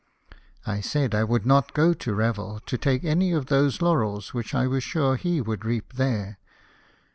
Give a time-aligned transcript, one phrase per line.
[0.65, 4.55] I said I would not go to Revel, to take any of those laurels which
[4.55, 6.39] I was sure he would reap there.